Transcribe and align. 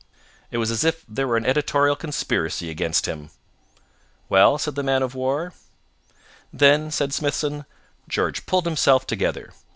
It 0.49 0.57
was 0.57 0.71
as 0.71 0.83
if 0.83 1.05
there 1.07 1.27
were 1.27 1.37
an 1.37 1.45
editorial 1.45 1.95
conspiracy 1.95 2.71
against 2.71 3.05
him." 3.05 3.29
"Well?" 4.29 4.57
said 4.57 4.73
the 4.73 4.81
man 4.81 5.03
of 5.03 5.13
war. 5.13 5.53
"Then," 6.51 6.89
said 6.89 7.13
Smithson, 7.13 7.65
"George 8.07 8.47
pulled 8.47 8.65
himself 8.65 9.05
together. 9.05 9.53